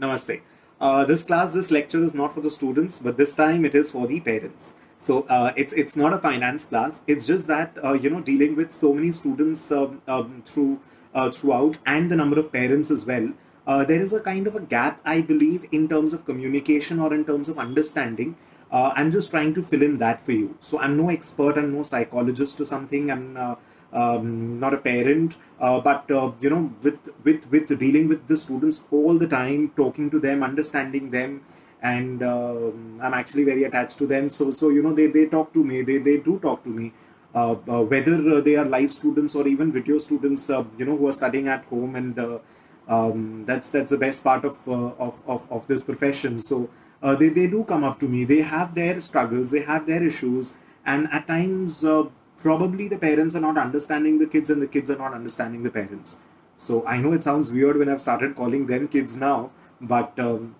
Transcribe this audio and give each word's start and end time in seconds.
Namaste. 0.00 0.42
Uh, 0.80 1.04
this 1.04 1.24
class, 1.24 1.54
this 1.54 1.70
lecture 1.70 2.02
is 2.04 2.12
not 2.12 2.34
for 2.34 2.40
the 2.40 2.50
students, 2.50 2.98
but 2.98 3.16
this 3.16 3.34
time 3.34 3.64
it 3.64 3.74
is 3.74 3.90
for 3.90 4.06
the 4.06 4.20
parents. 4.20 4.74
So 4.98 5.22
uh, 5.28 5.52
it's 5.56 5.72
it's 5.72 5.96
not 5.96 6.12
a 6.12 6.18
finance 6.18 6.64
class. 6.64 7.00
It's 7.06 7.26
just 7.26 7.46
that 7.46 7.78
uh, 7.82 7.92
you 7.92 8.10
know 8.10 8.20
dealing 8.20 8.56
with 8.56 8.72
so 8.72 8.92
many 8.92 9.12
students 9.12 9.70
um, 9.72 10.02
um, 10.06 10.42
through 10.44 10.80
uh, 11.14 11.30
throughout 11.30 11.78
and 11.86 12.10
the 12.10 12.16
number 12.16 12.38
of 12.38 12.52
parents 12.52 12.90
as 12.90 13.06
well. 13.06 13.32
Uh, 13.66 13.84
there 13.84 14.00
is 14.00 14.12
a 14.12 14.20
kind 14.20 14.46
of 14.46 14.54
a 14.54 14.60
gap, 14.60 15.00
I 15.04 15.20
believe, 15.20 15.64
in 15.72 15.88
terms 15.88 16.12
of 16.12 16.24
communication 16.24 17.00
or 17.00 17.12
in 17.12 17.24
terms 17.24 17.48
of 17.48 17.58
understanding. 17.58 18.36
Uh, 18.76 18.88
I'm 18.98 19.10
just 19.16 19.30
trying 19.34 19.52
to 19.58 19.62
fill 19.70 19.82
in 19.88 19.94
that 20.04 20.18
for 20.26 20.32
you. 20.40 20.48
So 20.68 20.78
I'm 20.84 20.94
no 21.02 21.08
expert. 21.16 21.58
I'm 21.60 21.72
no 21.78 21.82
psychologist 21.92 22.60
or 22.62 22.66
something. 22.74 23.10
I'm 23.14 23.26
um, 23.92 24.60
not 24.60 24.74
a 24.74 24.78
parent, 24.78 25.36
uh, 25.60 25.80
but 25.80 26.10
uh, 26.10 26.32
you 26.40 26.50
know, 26.50 26.62
with 26.82 27.08
with 27.24 27.50
with 27.50 27.78
dealing 27.78 28.08
with 28.08 28.26
the 28.32 28.36
students 28.36 28.82
all 28.90 29.18
the 29.18 29.26
time, 29.26 29.72
talking 29.76 30.10
to 30.10 30.20
them, 30.26 30.42
understanding 30.42 31.10
them, 31.10 31.42
and 31.82 32.22
um 32.22 32.98
I'm 33.00 33.14
actually 33.14 33.44
very 33.44 33.64
attached 33.64 33.98
to 33.98 34.06
them. 34.06 34.30
So 34.30 34.50
so 34.50 34.70
you 34.70 34.82
know, 34.82 34.94
they 34.94 35.06
they 35.06 35.26
talk 35.26 35.52
to 35.54 35.64
me. 35.64 35.82
They 35.82 35.98
they 35.98 36.16
do 36.18 36.38
talk 36.38 36.64
to 36.64 36.70
me. 36.70 36.92
Uh, 37.34 37.56
uh, 37.68 37.82
whether 37.82 38.40
they 38.40 38.56
are 38.56 38.64
live 38.64 38.92
students 38.92 39.34
or 39.34 39.46
even 39.46 39.70
video 39.70 39.98
students, 39.98 40.48
uh, 40.48 40.64
you 40.78 40.86
know, 40.86 40.96
who 40.96 41.06
are 41.08 41.12
studying 41.12 41.48
at 41.48 41.66
home, 41.66 41.94
and 41.94 42.18
uh, 42.18 42.38
um, 42.88 43.44
that's 43.44 43.70
that's 43.70 43.90
the 43.90 43.98
best 43.98 44.24
part 44.24 44.44
of 44.44 44.56
uh, 44.66 45.06
of, 45.06 45.22
of 45.26 45.46
of 45.50 45.66
this 45.66 45.84
profession. 45.84 46.38
So 46.38 46.70
uh, 47.02 47.14
they 47.14 47.28
they 47.28 47.46
do 47.46 47.64
come 47.64 47.84
up 47.84 47.98
to 48.00 48.08
me. 48.08 48.24
They 48.24 48.42
have 48.42 48.74
their 48.74 49.00
struggles. 49.00 49.50
They 49.50 49.62
have 49.62 49.86
their 49.86 50.02
issues, 50.02 50.54
and 50.84 51.08
at 51.12 51.26
times 51.26 51.84
uh, 51.84 52.04
probably 52.36 52.88
the 52.88 52.98
parents 52.98 53.34
are 53.34 53.40
not 53.40 53.58
understanding 53.58 54.18
the 54.18 54.26
kids 54.26 54.50
and 54.50 54.62
the 54.62 54.66
kids 54.66 54.90
are 54.90 54.98
not 54.98 55.14
understanding 55.14 55.62
the 55.62 55.70
parents. 55.70 56.18
So 56.56 56.86
I 56.86 56.98
know 56.98 57.12
it 57.12 57.22
sounds 57.22 57.50
weird 57.50 57.76
when 57.76 57.88
I've 57.88 58.00
started 58.00 58.34
calling 58.34 58.66
them 58.66 58.88
kids 58.88 59.16
now, 59.16 59.50
but 59.80 60.18
um, 60.18 60.54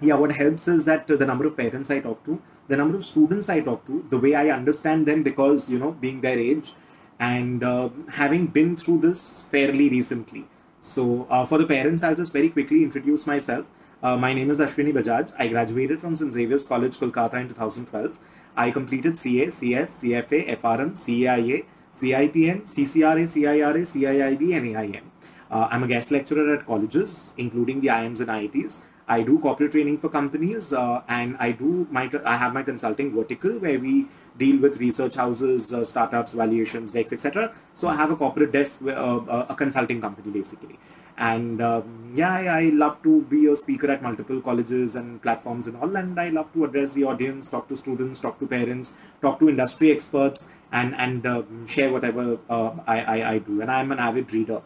yeah, 0.00 0.14
what 0.14 0.32
helps 0.32 0.68
is 0.68 0.84
that 0.86 1.06
the 1.06 1.26
number 1.26 1.46
of 1.46 1.56
parents 1.56 1.90
I 1.90 2.00
talk 2.00 2.24
to, 2.24 2.40
the 2.68 2.76
number 2.76 2.96
of 2.96 3.04
students 3.04 3.48
I 3.48 3.60
talk 3.60 3.86
to, 3.86 4.06
the 4.10 4.18
way 4.18 4.34
I 4.34 4.48
understand 4.50 5.06
them 5.06 5.22
because, 5.22 5.70
you 5.70 5.78
know, 5.78 5.92
being 5.92 6.20
their 6.20 6.38
age 6.38 6.74
and 7.18 7.62
uh, 7.62 7.90
having 8.12 8.48
been 8.48 8.76
through 8.76 9.00
this 9.00 9.42
fairly 9.50 9.88
recently. 9.88 10.46
So 10.80 11.26
uh, 11.30 11.46
for 11.46 11.58
the 11.58 11.66
parents, 11.66 12.02
I'll 12.02 12.16
just 12.16 12.32
very 12.32 12.48
quickly 12.50 12.82
introduce 12.82 13.26
myself. 13.26 13.66
Uh, 14.02 14.16
my 14.16 14.34
name 14.34 14.50
is 14.50 14.58
Ashwini 14.58 14.92
Bajaj. 14.92 15.32
I 15.38 15.46
graduated 15.46 16.00
from 16.00 16.16
St. 16.16 16.32
Xavier's 16.32 16.66
College, 16.66 16.96
Kolkata 16.96 17.34
in 17.34 17.46
2012. 17.46 18.18
I 18.56 18.72
completed 18.72 19.16
CA, 19.16 19.48
CS, 19.48 20.00
CFA, 20.00 20.58
FRM, 20.60 20.90
CAIA, 21.02 21.64
CIPM, 21.94 22.62
CCRA, 22.62 23.28
CIRA, 23.28 23.82
CIIB, 23.92 24.56
and 24.56 24.76
AIM. 24.76 25.12
Uh, 25.48 25.68
I'm 25.70 25.84
a 25.84 25.86
guest 25.86 26.10
lecturer 26.10 26.52
at 26.52 26.66
colleges, 26.66 27.32
including 27.36 27.80
the 27.80 27.88
IIMs 27.88 28.18
and 28.18 28.28
IITs. 28.28 28.80
I 29.08 29.22
do 29.22 29.38
corporate 29.38 29.72
training 29.72 29.98
for 29.98 30.08
companies, 30.08 30.72
uh, 30.72 31.02
and 31.08 31.36
I 31.38 31.52
do 31.52 31.86
my 31.90 32.10
I 32.24 32.36
have 32.36 32.54
my 32.54 32.62
consulting 32.62 33.12
vertical 33.14 33.58
where 33.58 33.78
we 33.78 34.06
deal 34.38 34.60
with 34.60 34.78
research 34.78 35.16
houses, 35.16 35.74
uh, 35.74 35.84
startups, 35.84 36.34
valuations, 36.34 36.92
decks, 36.92 37.12
etc. 37.12 37.52
So 37.74 37.88
I 37.88 37.96
have 37.96 38.10
a 38.10 38.16
corporate 38.16 38.52
desk, 38.52 38.80
uh, 38.82 38.90
uh, 38.90 39.46
a 39.48 39.54
consulting 39.54 40.00
company 40.00 40.30
basically, 40.30 40.78
and 41.18 41.60
um, 41.60 42.12
yeah, 42.14 42.32
I, 42.32 42.44
I 42.44 42.62
love 42.70 43.02
to 43.02 43.22
be 43.22 43.46
a 43.46 43.56
speaker 43.56 43.90
at 43.90 44.02
multiple 44.02 44.40
colleges 44.40 44.94
and 44.94 45.20
platforms 45.20 45.66
and 45.66 45.76
all, 45.76 45.96
and 45.96 46.18
I 46.18 46.28
love 46.28 46.52
to 46.52 46.64
address 46.64 46.92
the 46.92 47.04
audience, 47.04 47.50
talk 47.50 47.68
to 47.68 47.76
students, 47.76 48.20
talk 48.20 48.38
to 48.38 48.46
parents, 48.46 48.92
talk 49.20 49.40
to 49.40 49.48
industry 49.48 49.90
experts, 49.90 50.48
and 50.70 50.94
and 50.94 51.26
um, 51.26 51.66
share 51.66 51.90
whatever 51.90 52.38
uh, 52.48 52.70
I, 52.86 53.00
I 53.00 53.30
I 53.32 53.38
do, 53.38 53.60
and 53.60 53.70
I'm 53.70 53.90
an 53.90 53.98
avid 53.98 54.32
reader. 54.32 54.62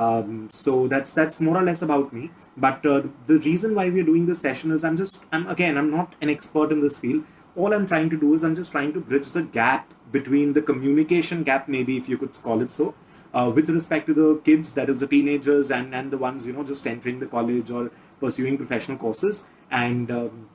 Um, 0.00 0.48
so 0.50 0.88
that's 0.88 1.12
that's 1.12 1.40
more 1.42 1.56
or 1.58 1.62
less 1.62 1.82
about 1.82 2.12
me. 2.12 2.30
But 2.56 2.86
uh, 2.86 3.02
the 3.26 3.38
reason 3.38 3.74
why 3.74 3.90
we're 3.90 4.08
doing 4.10 4.24
this 4.26 4.40
session 4.40 4.72
is 4.72 4.82
I'm 4.82 4.96
just 4.96 5.24
I'm 5.30 5.46
again 5.46 5.76
I'm 5.76 5.90
not 5.90 6.14
an 6.22 6.30
expert 6.30 6.72
in 6.72 6.80
this 6.80 6.98
field. 6.98 7.24
All 7.54 7.74
I'm 7.74 7.86
trying 7.86 8.08
to 8.10 8.18
do 8.18 8.32
is 8.34 8.42
I'm 8.42 8.56
just 8.56 8.72
trying 8.72 8.94
to 8.94 9.00
bridge 9.00 9.32
the 9.32 9.42
gap 9.42 9.92
between 10.10 10.54
the 10.54 10.62
communication 10.62 11.42
gap, 11.42 11.68
maybe 11.68 11.96
if 11.96 12.08
you 12.08 12.16
could 12.16 12.32
call 12.42 12.62
it 12.62 12.72
so, 12.72 12.94
uh, 13.34 13.50
with 13.54 13.68
respect 13.68 14.06
to 14.06 14.14
the 14.14 14.40
kids, 14.44 14.72
that 14.74 14.88
is 14.88 15.00
the 15.00 15.06
teenagers 15.06 15.70
and 15.70 15.94
and 15.94 16.10
the 16.10 16.18
ones 16.18 16.46
you 16.46 16.54
know 16.54 16.64
just 16.64 16.86
entering 16.86 17.20
the 17.20 17.26
college 17.26 17.70
or 17.70 17.90
pursuing 18.20 18.56
professional 18.56 18.96
courses, 18.96 19.44
and 19.70 20.10
um, 20.10 20.48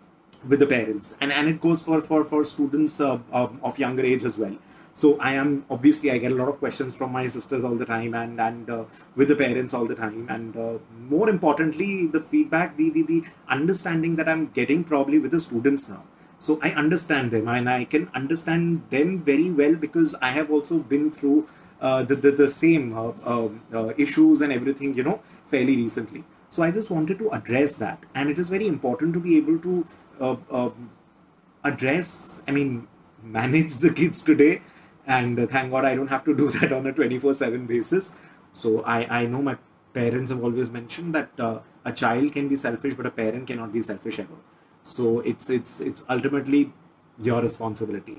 with 0.48 0.59
the 0.59 0.72
parents, 0.74 1.18
and 1.22 1.31
and 1.31 1.48
it 1.48 1.62
goes 1.62 1.84
for 1.84 2.02
for 2.02 2.24
for 2.24 2.44
students 2.44 3.00
uh, 3.00 3.19
um, 3.31 3.59
of 3.62 3.78
younger 3.78 4.03
age 4.14 4.24
as 4.24 4.40
well 4.40 4.58
so 5.01 5.09
i 5.29 5.31
am 5.41 5.50
obviously 5.75 6.09
i 6.11 6.17
get 6.23 6.31
a 6.31 6.35
lot 6.41 6.50
of 6.51 6.57
questions 6.59 6.95
from 7.00 7.11
my 7.11 7.28
sisters 7.28 7.63
all 7.67 7.75
the 7.81 7.88
time 7.94 8.13
and 8.22 8.39
and 8.39 8.69
uh, 8.69 8.83
with 9.16 9.28
the 9.28 9.35
parents 9.35 9.73
all 9.73 9.85
the 9.85 9.95
time. 9.95 10.28
And 10.29 10.56
uh, 10.57 10.78
more 11.16 11.29
importantly 11.29 12.07
the 12.07 12.22
feedback 12.22 12.78
the, 12.78 12.89
the 12.89 13.03
the 13.03 13.23
understanding 13.50 14.16
that 14.16 14.29
i'm 14.29 14.47
getting 14.59 14.83
probably 14.83 15.19
with 15.19 15.31
the 15.31 15.39
students 15.39 15.89
now. 15.89 16.03
So 16.39 16.59
i 16.63 16.69
understand 16.83 17.31
them 17.31 17.47
and 17.47 17.69
i 17.69 17.83
can 17.83 18.09
understand 18.13 18.83
them 18.89 19.22
very 19.23 19.51
well 19.51 19.75
because 19.75 20.16
i 20.22 20.31
have 20.31 20.50
also 20.50 20.79
been 20.79 21.12
through 21.12 21.47
uh, 21.81 22.03
the, 22.03 22.16
the 22.16 22.31
the 22.31 22.50
same 22.50 22.97
uh, 22.97 23.12
uh, 23.33 23.50
uh, 23.73 23.94
issues 23.97 24.41
and 24.41 24.53
everything 24.53 24.95
you 24.95 25.03
know 25.03 25.22
fairly 25.51 25.75
recently. 25.75 26.23
So 26.50 26.63
i 26.63 26.72
just 26.72 26.89
wanted 26.89 27.19
to 27.19 27.29
address 27.31 27.77
that. 27.77 28.00
And 28.13 28.29
it 28.29 28.39
is 28.39 28.50
very 28.50 28.67
important 28.67 29.13
to 29.16 29.19
be 29.19 29.35
able 29.38 29.59
to 29.59 29.85
uh, 30.22 30.35
um, 30.50 30.91
address 31.63 32.41
i 32.47 32.51
mean 32.51 32.88
manage 33.38 33.75
the 33.83 33.89
kids 34.00 34.22
today 34.22 34.62
and 35.06 35.50
thank 35.50 35.72
god 35.72 35.86
i 35.86 35.96
don't 35.96 36.08
have 36.08 36.24
to 36.26 36.36
do 36.36 36.50
that 36.60 36.72
on 36.72 36.88
a 36.88 36.94
24/7 36.94 37.68
basis. 37.68 38.14
So 38.54 38.82
i 38.84 39.00
i 39.20 39.26
know 39.26 39.42
my 39.42 39.58
parents 39.94 40.30
have 40.32 40.44
always 40.44 40.70
mentioned 40.70 41.16
that 41.16 41.30
uh, 41.40 41.60
a 41.86 41.92
child 41.92 42.32
can 42.34 42.48
be 42.48 42.56
selfish 42.56 42.94
but 42.96 43.06
a 43.06 43.12
parent 43.12 43.48
cannot 43.48 43.74
be 43.74 43.82
selfish 43.82 44.20
ever 44.20 44.38
so 44.84 45.20
it's 45.32 45.50
it's 45.50 45.80
it's 45.82 46.06
ultimately 46.10 46.72
your 47.28 47.42
responsibility 47.42 48.14